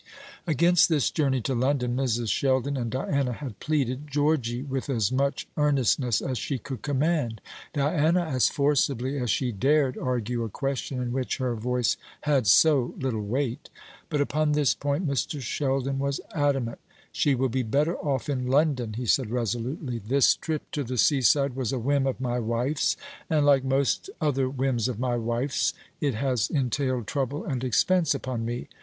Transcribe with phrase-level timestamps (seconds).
[0.47, 2.29] Against this journey to London Mrs.
[2.29, 7.39] Sheldon and Diana had pleaded Georgy with as much earnestness as she could command;
[7.73, 12.95] Diana as forcibly as she dared argue a question in which her voice had so
[12.97, 13.69] little weight.
[14.09, 15.39] But upon this point Mr.
[15.39, 16.79] Sheldon was adamant.
[17.11, 19.99] "She will be better off in London," he said resolutely.
[19.99, 22.97] "This trip to the seaside was a whim of my wife's;
[23.29, 28.43] and, like most other whims of my wife's, it has entailed trouble and expense upon
[28.43, 28.67] me.